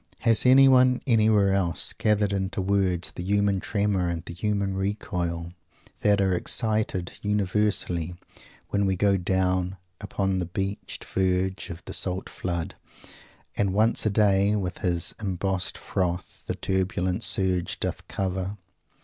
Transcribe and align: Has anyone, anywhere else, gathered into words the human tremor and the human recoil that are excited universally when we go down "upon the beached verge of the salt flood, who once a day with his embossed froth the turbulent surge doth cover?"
Has 0.21 0.47
anyone, 0.47 0.99
anywhere 1.05 1.53
else, 1.53 1.93
gathered 1.93 2.33
into 2.33 2.59
words 2.59 3.11
the 3.11 3.21
human 3.21 3.59
tremor 3.59 4.07
and 4.09 4.25
the 4.25 4.33
human 4.33 4.73
recoil 4.73 5.53
that 5.99 6.19
are 6.19 6.33
excited 6.33 7.19
universally 7.21 8.15
when 8.69 8.87
we 8.87 8.95
go 8.95 9.15
down 9.15 9.77
"upon 9.99 10.39
the 10.39 10.47
beached 10.47 11.03
verge 11.03 11.69
of 11.69 11.85
the 11.85 11.93
salt 11.93 12.29
flood, 12.29 12.73
who 13.55 13.69
once 13.69 14.03
a 14.03 14.09
day 14.09 14.55
with 14.55 14.79
his 14.79 15.13
embossed 15.21 15.77
froth 15.77 16.41
the 16.47 16.55
turbulent 16.55 17.23
surge 17.23 17.79
doth 17.79 18.07
cover?" 18.07 18.57